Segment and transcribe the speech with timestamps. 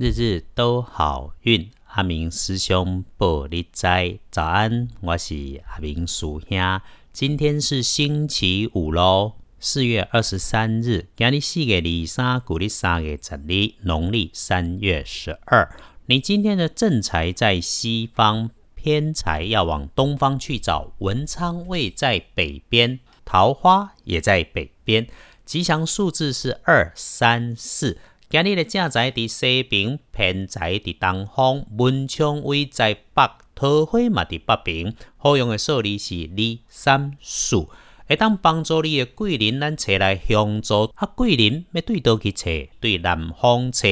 [0.00, 1.70] 日日都好运。
[1.88, 6.80] 阿明师兄报你知，早安，我是阿明叔兄。
[7.12, 15.70] 今天是星期五喽，四月二十三日，今日四月二三，古历三月十日，农历三月十二。
[16.06, 20.94] 你今天的正财在西方，偏财要往东方去找。
[21.00, 25.06] 文昌位在北边，桃花也在北边。
[25.44, 27.98] 吉祥数字是二三四。
[28.32, 34.94] 今日的正在伫西边，偏在伫东方，文昌位在北，桃花嘛伫北边。
[35.16, 37.66] 好用的数字是二、三、四，
[38.06, 40.92] 会当帮助你的贵人，咱找来相助。
[40.94, 42.48] 啊，贵人要对倒去找，
[42.78, 43.88] 对南方找。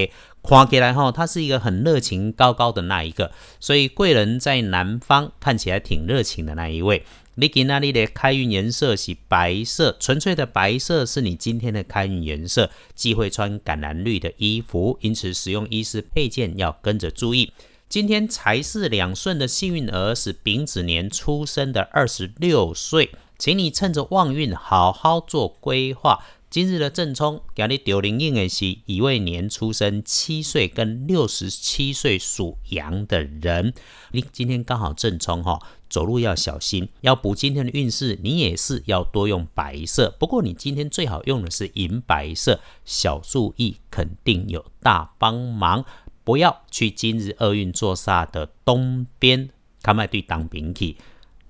[0.49, 3.31] 看起来哈，他是一个很热情、高高的那一个，
[3.61, 7.05] 所以贵人在南方看起来挺热情的那一位。
[7.35, 12.71] 你给那里的开运颜色是白色，纯粹的白色是你今天的开运颜色。
[12.95, 17.53] 忌讳穿橄榄绿的衣服，因此使用衣饰配件要跟着注意。
[17.89, 26.25] 今天财势两顺的幸运儿是丙子年出生的二十六岁，请你趁着旺运好好做规划。
[26.51, 33.75] 今日的正冲，今日丢零应的是乙未年出生七岁跟六十七岁属羊的人，
[34.13, 35.61] 你今天刚好正冲哈，
[35.91, 36.89] 走路要小心。
[37.03, 40.17] 要补今天的运势，你也是要多用白色。
[40.19, 45.85] 不过你今天最好用的是银白色，小注意肯定有大帮忙。
[46.25, 49.51] 不要去今日厄运坐煞的东边，
[49.83, 50.97] 看卖对当兵去。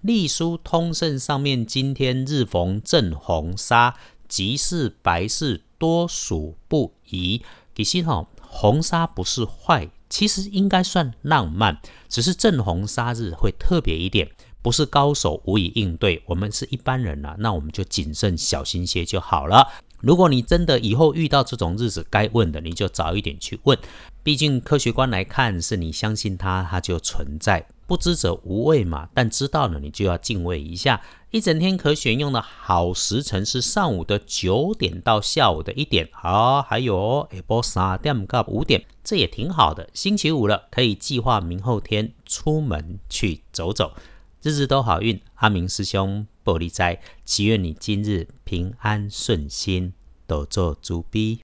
[0.01, 3.97] 隶书通胜上面今天日逢正红杀。
[4.29, 7.43] 吉事白事多数不宜。
[7.75, 16.23] 其实哈，红纱不是坏，其实应该算浪漫，只是正红纱日会特别一点，不是高手无以应对。
[16.27, 19.69] 我们是一般人呐，那我们就谨慎小心些就好了。
[20.01, 23.79] 如果你真的以后遇到这种日子，该问的你就早一点去问。
[24.23, 27.67] 毕竟科学观来看，是你相信它，它就存在。
[27.89, 31.01] 不知者无畏嘛，但知道了你就要敬畏一下。
[31.31, 39.89] 一整天可选用的好时辰是上午的九点到下午的一点，好，还有下晡三点到五点，这也挺好的。
[39.95, 43.95] 星期五了，可以计划明后天出门去走走，
[44.43, 45.19] 日日都好运。
[45.37, 49.95] 阿明师兄玻璃斋，祈愿你今日平安顺心，
[50.27, 51.37] 多做主逼。